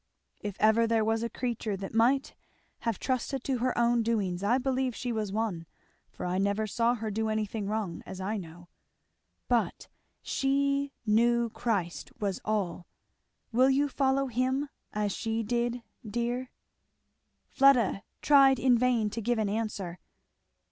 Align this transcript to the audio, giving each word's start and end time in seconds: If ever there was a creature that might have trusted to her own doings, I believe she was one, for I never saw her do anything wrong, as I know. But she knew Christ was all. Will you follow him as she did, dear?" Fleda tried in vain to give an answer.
If 0.39 0.55
ever 0.59 0.87
there 0.87 1.05
was 1.05 1.21
a 1.21 1.29
creature 1.29 1.77
that 1.77 1.93
might 1.93 2.33
have 2.79 2.97
trusted 2.97 3.43
to 3.43 3.59
her 3.59 3.77
own 3.77 4.01
doings, 4.01 4.41
I 4.43 4.57
believe 4.57 4.95
she 4.95 5.11
was 5.11 5.31
one, 5.31 5.67
for 6.09 6.25
I 6.25 6.39
never 6.39 6.65
saw 6.65 6.95
her 6.95 7.11
do 7.11 7.29
anything 7.29 7.67
wrong, 7.67 8.01
as 8.03 8.19
I 8.19 8.37
know. 8.37 8.67
But 9.47 9.89
she 10.23 10.91
knew 11.05 11.51
Christ 11.51 12.09
was 12.19 12.41
all. 12.43 12.87
Will 13.51 13.69
you 13.69 13.87
follow 13.87 14.25
him 14.25 14.69
as 14.91 15.11
she 15.11 15.43
did, 15.43 15.83
dear?" 16.03 16.49
Fleda 17.47 18.01
tried 18.23 18.57
in 18.57 18.79
vain 18.79 19.11
to 19.11 19.21
give 19.21 19.37
an 19.37 19.49
answer. 19.49 19.99